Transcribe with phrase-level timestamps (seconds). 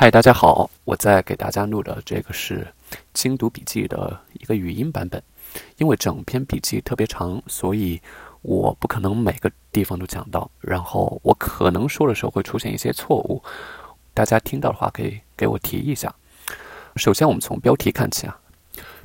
[0.00, 0.70] 嗨，大家好！
[0.86, 2.66] 我在给大家录的这个是
[3.12, 5.22] 精读笔记的一个语音版本。
[5.76, 8.00] 因为整篇笔记特别长，所以
[8.40, 10.50] 我不可能每个地方都讲到。
[10.58, 13.42] 然后我可能说的时候会出现一些错误，
[14.14, 16.14] 大家听到的话可以给我提一下。
[16.96, 18.40] 首先，我们从标题看起啊。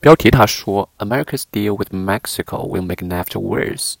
[0.00, 3.94] 标题他说：“America's deal with Mexico will make NAFTA worse。”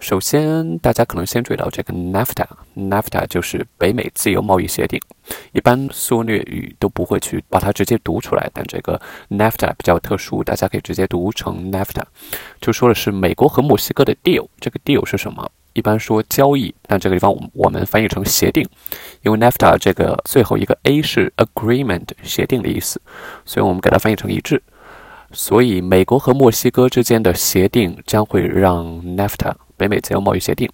[0.00, 5.00] 首先，大家可能先注意到这个 NAFTA，NAFTA 就是北美自由贸易协定。
[5.52, 12.04] 一般缩略语都不会去把它直接读出来，但这个 NAFTA 比较特殊，大家可以直接读成 NAFTA，
[12.60, 14.46] 就说的是美国和墨西哥的 deal。
[14.60, 15.50] 这个 deal 是什么？
[15.72, 18.64] 一般说交易，但这个地方我我们翻译成协定，
[19.22, 23.00] 因为 NAFTA 这个最后一个 A 是 agreement 协定的意思，
[23.44, 24.62] 所以我们给它翻译成一致。
[25.32, 29.52] 所以美国和墨西哥之间的协定将会让 NAFTA。
[29.78, 30.68] 北美自由贸易协定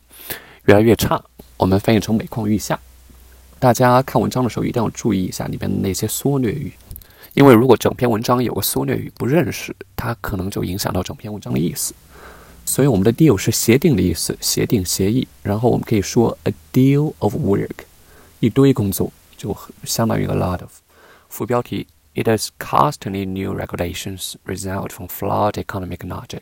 [0.65, 1.23] 越来越差，
[1.59, 2.81] 我们翻译成每况愈下。
[3.61, 6.73] 大家看文章的时候一定要注意一下里边的那些缩略语，
[7.35, 11.95] 因为如果整篇文章有个缩略语不认识，它可能就影响到整篇文章的意思。
[12.67, 15.29] 所以我们的 deal 是协定的意思，协定协议。
[15.43, 17.85] 然后我们可以说 a deal of work，
[18.41, 20.71] 一堆工作就相当于 a lot of。
[21.29, 26.41] 副标题：It has costly new regulations result from flawed economic logic。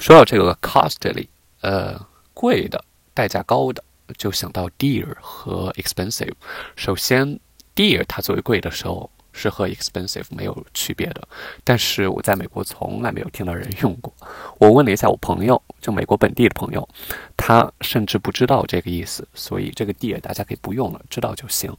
[0.00, 1.28] 说到这个 costly，
[1.60, 1.94] 呃，
[2.32, 3.84] 贵的、代价高的，
[4.16, 6.32] 就想到 dear 和 expensive。
[6.74, 7.38] 首先
[7.76, 11.28] ，dear 它作为贵的时候是和 expensive 没有区别的，
[11.62, 14.10] 但是我在美国从来没有听到人用过。
[14.56, 16.88] 我问了一下我朋友，就美国本地的朋友，
[17.36, 21.70] 他甚至不知道这个意思，所以这个 dear 大家可以不用了，知道就行。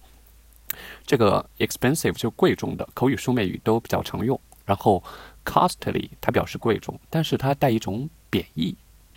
[1.07, 4.39] 这个 expensive 就贵重的，口语书面语都比较常用。
[4.63, 5.03] 然后
[5.45, 8.75] ，costly 它表示贵重，但是它带一种贬义，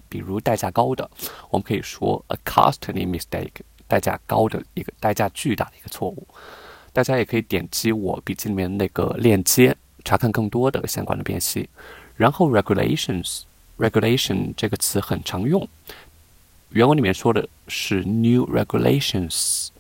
[0.08, 1.08] 比如代价高的，
[1.50, 3.50] 我们可以说 a costly mistake，
[3.86, 6.26] 代价高的一个代价巨大的一个错误。
[6.92, 11.68] 大家也可以点击我笔记里面那个链接，查看更多的相关的辨析。
[12.16, 15.68] 然后，regulations，regulation 这个词很常用，
[16.68, 19.70] 原文里面说的是 new regulations，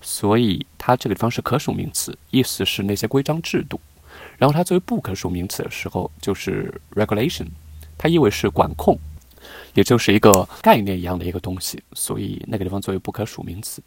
[0.00, 3.80] 所以它这个地方是可数名词，意思是那些规章制度。
[4.42, 7.46] 然后它作为不可数名词的时候，就是 regulation，
[7.96, 8.98] 它意味是管控，
[9.72, 11.80] 也就是一个概念一样的一个东西。
[11.92, 13.80] 所以那个地方作为不可数名词，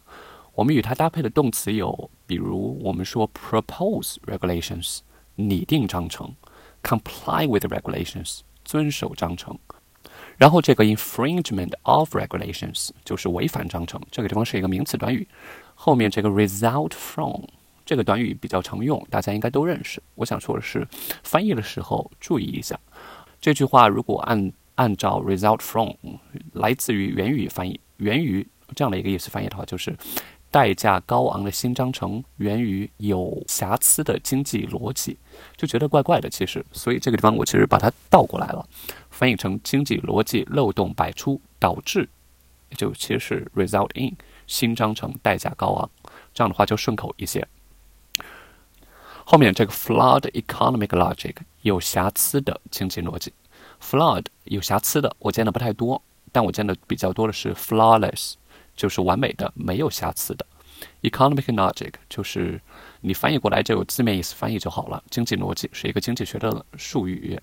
[0.54, 5.00] 我们与它搭配的动词有，比如我们说 propose regulations，
[5.34, 6.34] 拟定章程
[6.82, 9.58] ；comply with regulations，遵守章程。
[10.38, 15.28] 然后这个 infringement of regulations 就是违反章程，这个地方是一个名词短语。
[15.74, 17.42] 后面这个 result from。
[17.86, 20.02] 这个短语比较常用，大家应该都认识。
[20.16, 20.86] 我想说的是，
[21.22, 22.78] 翻译的时候注意一下。
[23.40, 25.90] 这句话如果按按照 result from
[26.52, 29.96] 来自于源于翻译，源于这样的一个意思翻译的话，就是
[30.50, 35.16] 代价高昂的新章程源于有瑕疵的经济逻辑，
[35.56, 36.28] 就觉得怪怪的。
[36.28, 38.66] 其实，所以这个地方我其实把它倒过来了，
[39.10, 42.08] 翻译成经济逻辑漏洞百出导致，
[42.76, 44.16] 就其实是 result in
[44.48, 45.90] 新章程代价高昂，
[46.34, 47.46] 这样的话就顺口一些。
[49.28, 53.32] 后面这个 flawed economic logic 有瑕疵的经济逻辑
[53.82, 56.00] ，flawed 有瑕疵的，我见的不太多，
[56.30, 58.34] 但我见的比较多的是 flawless，
[58.76, 60.46] 就是完美的，没有瑕疵的。
[61.02, 62.60] economic logic 就是
[63.00, 67.36] 你翻译过来就有字面意思翻译就好了，经济逻辑是一个经济学的术语。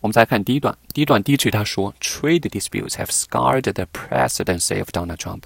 [0.00, 5.42] 我们再看第一段，第一段第一句他说，trade disputes have scarred the presidency of Donald Trump。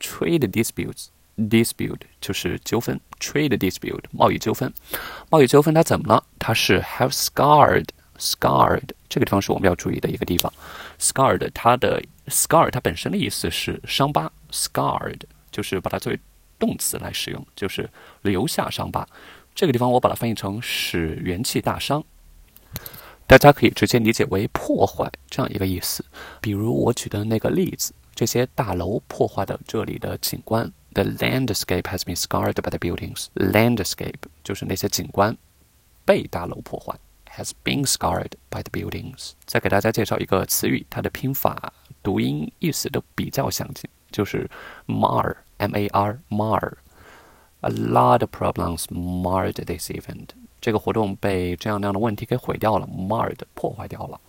[0.00, 4.72] trade disputes dispute 就是纠纷，trade dispute 贸易纠纷，
[5.30, 6.24] 贸易纠纷它怎么了？
[6.38, 10.52] 它是 have scarred，scarred 这个地方是我们要注意的一个地方。
[10.98, 16.18] scarred 它的 scar 它本身的意思是伤疤，scarred 就是把它作为
[16.58, 17.90] 动词来使用，就是
[18.22, 19.06] 留下伤疤。
[19.54, 22.02] 这个地方我把它翻译成使元气大伤，
[23.26, 26.04] 大家可以直接理解为破坏这样一个意思。
[26.40, 30.72] 比如我举的那个例子，这些大楼破坏的这里的景观。
[30.94, 33.26] The landscape has been scarred by the buildings.
[33.34, 35.36] Landscape 就是那些景观
[36.04, 36.98] 被大楼破坏。
[37.36, 39.32] Has been scarred by the buildings。
[39.44, 44.48] 再给大家介绍一个词语，它的拼法、读音、意思都比较相近，就是
[44.86, 46.74] mar，m-a-r mar。
[47.62, 50.28] A lot of problems marred this event。
[50.60, 54.20] 这个活动被这样那样的问题给毁掉了，marred 破坏掉了。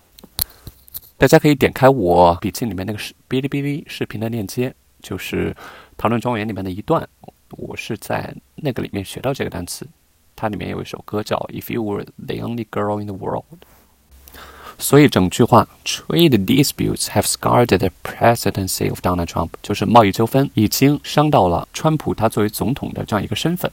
[1.18, 5.56] 大家可以点开我笔记里面那个视哔哩哔哩视频的链接，就是
[5.98, 7.08] 讨论庄园里面的一段，
[7.52, 9.88] 我是在那个里面学到这个单词。
[10.36, 13.46] 它里面有一首歌叫《If You Were the Only Girl in the World》。
[14.78, 23.72] 所以整句话，trade disputes have scarred the presidency of Donald Trump，就是贸易纠纷已经伤到了川普他作为总统的这样一个身份，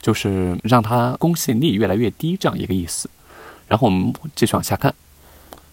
[0.00, 3.10] 就是让他公信力越来越低这样一个意思。
[3.66, 4.94] 然后我们继续往下看。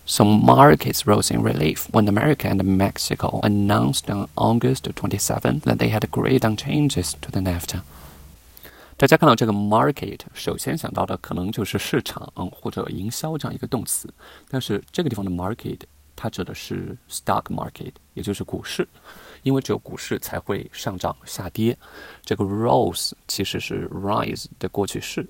[0.06, 5.90] Some markets rose in relief when America and Mexico announced on August 27 that they
[5.90, 7.82] had agreed on changes to the NAFTA.
[8.96, 14.12] 大家看到这个 market，首先想到的可能就是市场或者营销这样一个动词，
[14.50, 15.78] 但是这个地方的 market
[16.17, 18.87] 它指的是 stock market，也就是股市，
[19.43, 21.78] 因为只有股市才会上涨下跌。
[22.22, 25.26] 这个 rose 其实是 rise 的过去式，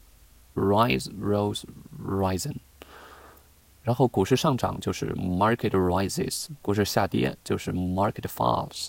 [0.55, 1.63] rise rose
[2.03, 2.55] risen。
[3.86, 8.88] 然后股市上涨就是 market rises，股市下跌就是 market falls，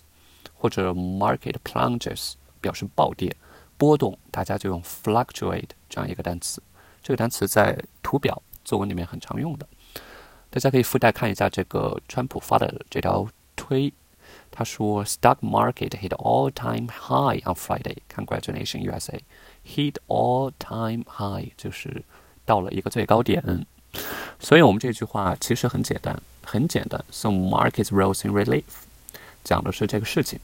[0.55, 2.33] 或者 market plunges
[2.63, 3.37] 表示暴跌。
[3.77, 6.63] 波动，大家就用 fluctuate 这样一个单词。
[7.03, 9.69] 这个单词在图表作文里面很常用的。
[10.49, 13.93] 大家可以附带看一下这个川普发的这条推。
[14.51, 19.21] 他说：“Stock market hit all-time high on Friday，congratulation USA!
[19.63, 22.03] Hit all-time high 就是
[22.47, 23.67] 到了一个最高点。
[24.47, 27.05] 所以我们这句话其实很简单，很简单。
[27.11, 28.63] So markets rose in relief，
[29.43, 30.39] 讲的是这个事情，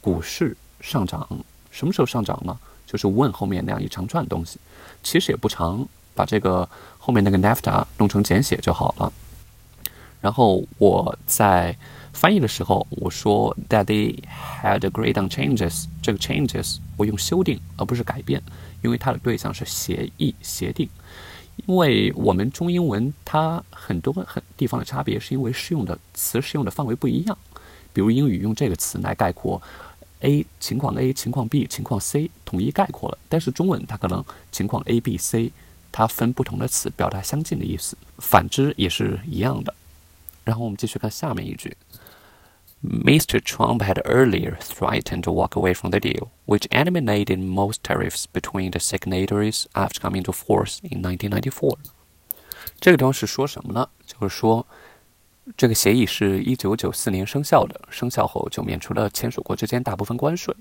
[0.00, 1.28] 股市上涨。
[1.72, 2.56] 什么时候上涨呢？
[2.86, 4.60] 就是问后面那样一长串东西，
[5.02, 5.84] 其实也不长，
[6.14, 6.68] 把这个
[6.98, 9.12] 后面那个 NAFTA 弄成简写就好了。
[10.20, 11.76] 然后我在
[12.12, 14.22] 翻译的时候，我说 that they
[14.62, 18.40] had agreed on changes，这个 changes 我用修订而不是改变，
[18.82, 20.88] 因为它的对象是协议协定。
[21.66, 27.36] 因为我们中英文它很多很地方的差别，是因为适用的词适用的范围不一样。
[27.92, 29.60] 比如英语用这个词来概括。
[30.20, 35.52] A 情况 A 情况 B 情况 C 统一概括了，但是中文它可能情况 A B C，
[35.92, 39.72] 它分不同的词表达相近的意思，反之也是一样的。
[40.42, 41.76] 然后我们继续看下面一句
[42.82, 43.40] ：Mr.
[43.40, 48.70] Trump had earlier threatened to walk away from the deal, which eliminated most tariffs between
[48.70, 51.76] the signatories after coming to force in 1994。
[52.80, 53.88] 这个地方是说什么呢？
[54.06, 54.66] 就是说。
[55.56, 60.54] 这个协议是一九九四年生效的，生效后就免除了签署国之间大部分关税。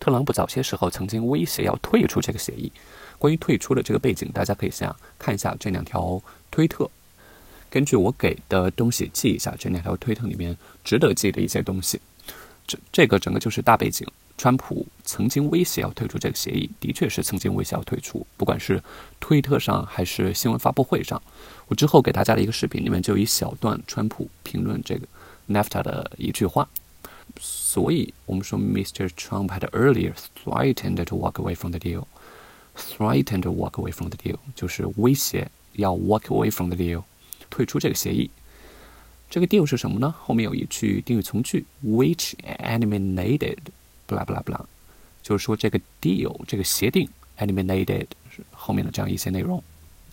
[0.00, 2.72] 特朗普早些时候曾经威胁要退出这个协议。
[3.16, 6.20] 关于退出的这个背景，大家可以想看一下这两条
[6.50, 6.90] 推特。
[7.74, 12.00] 根据我给的东西记一下这两条推特里面值得记的一些东西。
[12.68, 14.06] 这这个整个就是大背景。
[14.38, 18.80] 川普曾经威胁要退出这个协议，的确是曾经威胁要退出，不管是
[19.18, 21.20] 推特上还是新闻发布会上。
[21.66, 25.04] 我之后给大家的一个视频里面就一小段川普评论这个
[25.48, 26.68] NAFTA 的一句话。
[27.40, 29.08] 所以我们说，Mr.
[29.08, 30.12] Trump had earlier
[30.44, 32.04] threatened to walk away from the deal.
[32.76, 37.02] Threatened to walk away from the deal 就是威胁要 walk away from the deal，
[37.50, 38.30] 退出这个协议。
[39.30, 40.14] 这个 deal 是什么呢？
[40.18, 43.58] 后面有一句定语从句，which eliminated。
[44.06, 44.64] 不啦不啦不啦，
[45.22, 47.08] 就是说这个 deal 这个协定
[47.38, 48.06] eliminated
[48.52, 49.62] 后面的这样一些内容。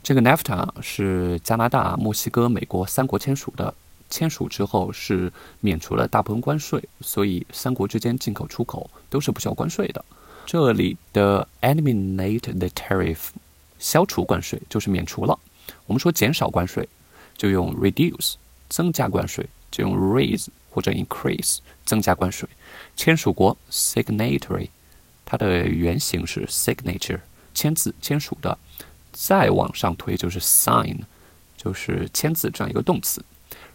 [0.01, 3.71] 这个 NAFTA 是加拿大、墨西哥、美国三国签署的，
[4.09, 10.03] 签署之后是免除了大部分关税，所以三国之间进口出口都是不需要关税的。
[10.45, 13.27] 这里的 eliminate the tariff
[13.77, 15.37] 消除关税就是免除了。
[15.85, 16.87] 我们说减少关税
[17.41, 18.35] 就用 reduce，
[18.69, 22.47] 增加关税就用 raise 或者 increase，增加关税。
[22.95, 24.69] 签署国 signatory，
[25.25, 27.19] 它的原型是 signature，
[27.55, 28.55] 签字、签署的。
[29.11, 30.99] 再往上推就是 sign，
[31.57, 33.25] 就是签字这样一个动词。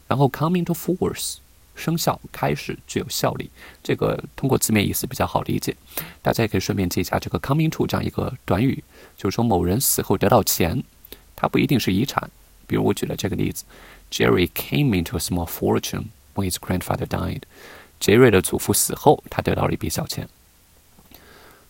[0.06, 1.38] 然后 coming to force，
[1.74, 3.50] 生效、开始、具有效力。
[3.82, 5.76] 这个通过字面意思比较好理解，
[6.22, 8.84] 大家也可以顺便记一下这个 coming to 这样一个短语，
[9.16, 10.84] 就是说某人死后得到钱，
[11.34, 12.30] 它不一定是遗产。
[12.67, 13.65] 比如我举了这个例子：
[14.11, 17.41] Jerry came into a small fortune when his grandfather died。
[17.99, 20.27] 杰瑞的祖父死后，他得到了一笔小钱。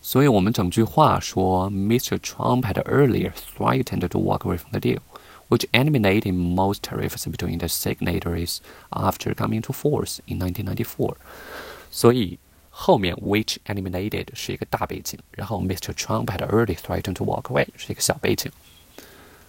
[0.00, 2.18] 所以我们整句话说，Mr.
[2.18, 4.98] Trump had earlier threatened to walk away from the deal,
[5.48, 8.58] which eliminated most tariffs between the signatories
[8.90, 11.14] after coming to force in 1994。
[11.90, 12.38] 所以
[12.70, 15.92] 后面 which eliminated 是一个大背景，然后 Mr.
[15.92, 18.50] Trump had earlier threatened to walk away 是一个小背景。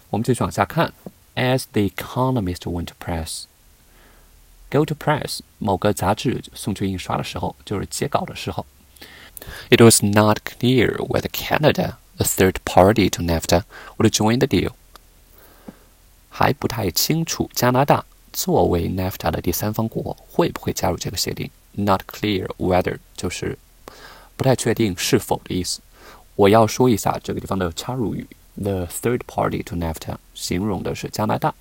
[0.09, 0.93] 我们继续往下看
[1.37, 8.65] ，As the Economist went to press。Go to press 某个杂志送去印刷的时候，就是截稿的时候。
[9.69, 13.63] It was not clear whether Canada, a third party to NAFTA,
[13.97, 14.71] would join the deal.
[16.29, 21.51] 还不太清楚加拿大作为 NAFTA 的第三方国会不会加入这个协定。
[21.73, 23.57] Not clear whether 就是
[24.35, 25.81] 不太确定是否的意思。
[26.35, 28.25] 我要说一下这个地方的插入语
[28.60, 31.54] ，the third party to NAFTA 形容的是加拿大。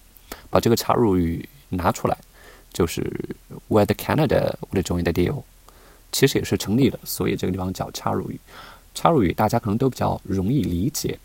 [0.50, 2.18] 把这个插入语拿出来，
[2.74, 3.36] 就是
[3.70, 5.44] whether Canada would join the deal，
[6.12, 7.00] 其实也是成立的。
[7.06, 8.39] 所以这个地方叫插入语。
[8.94, 11.18] 插入语大家可能都比较容易理解，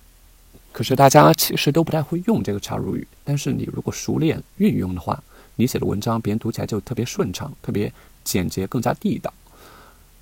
[0.72, 3.06] 可是大家其实都不太会用这个插入语。
[3.24, 5.22] 但是你如果熟练运用的话，
[5.56, 9.32] 你写的文章别人读起来就特别顺畅、特别简洁、更加地道。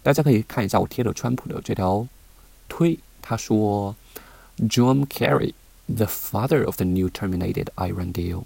[0.03, 2.07] 大家可以看一下我贴的川普的这条
[2.69, 3.95] 推，他说
[4.69, 5.55] ：“John Kerry,
[5.87, 8.45] the father of the new terminated Iran deal。”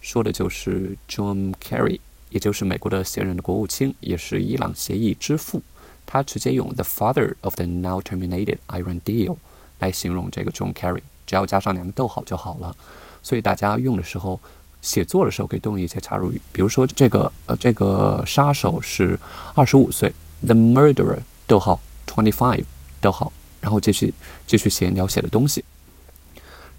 [0.00, 5.62] 说的就是 John Kerry，也就是美国的现任的国务卿，也是伊朗协议之父。
[6.04, 9.36] 他直接用 the father of the now terminated Iran deal
[9.78, 12.74] 来形容这个 John Kerry，只要加上两个逗号就好了。
[13.22, 14.40] 所以大家用的时候，
[14.82, 19.18] 写作的时候可以多用一些插入语，比如说这个呃这个杀手是
[19.54, 20.12] 二十五岁
[20.44, 22.64] ，the murderer 逗号 twenty five
[23.00, 23.32] 逗号，
[23.62, 24.12] 然后继续
[24.46, 25.64] 继续写你要写的东西，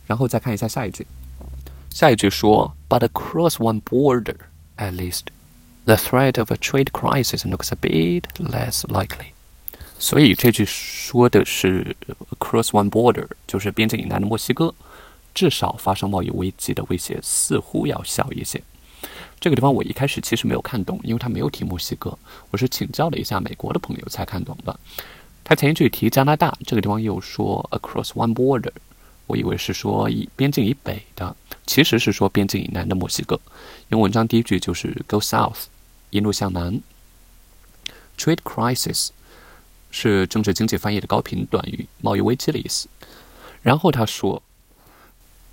[0.05, 1.07] 然后再看一下下一句，
[1.89, 4.35] 下一句说 but across one border
[4.77, 5.23] at least。
[5.85, 9.31] The threat of a trade crisis looks a bit less likely。
[9.97, 11.95] 所以这句说的是
[12.37, 14.75] across one border，就是边境以南的墨西哥，
[15.33, 18.61] 至少发生贸易危机的威胁似乎要小一些。
[19.39, 22.17] 这个地方我一开始其实没有看懂，因为他没有提墨西哥，
[22.51, 24.79] 我是请教了一下美国的朋友才看懂的。
[25.43, 28.71] 他前一句提加拿大，这个地方又说 across one border，
[29.27, 31.35] 我以为是说以边境以北的，
[31.65, 33.39] 其实是说边境以南的墨西哥。
[33.89, 35.65] 因为文章第一句就是 go south。
[36.11, 36.79] 一路向南
[38.17, 39.09] ，trade crisis
[39.89, 42.87] 是政治经济翻译的高频短语，贸易危机的意思。
[43.63, 44.43] 然后他说，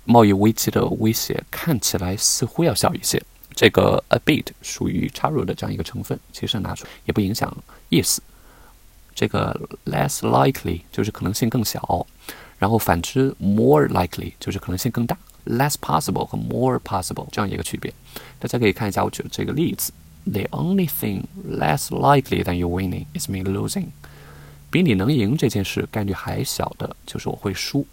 [0.05, 3.21] 贸易危机的威胁看起来似乎要小一些。
[3.55, 7.51] 这个 a bit 属于插入的这样一个成分，其实拿出也不影响
[7.89, 8.21] 意思。
[9.13, 12.05] 这个 less likely 就是可能性更小，
[12.57, 15.17] 然后反之 more likely 就是可能性更大。
[15.45, 17.91] less possible 和 more possible 这样一个区别，
[18.39, 19.91] 大家可以看一下我举的这个例子。
[20.25, 23.87] The only thing less likely than you winning is me losing。
[24.69, 27.85] 比你能赢这件事概率还小的，就是我会输。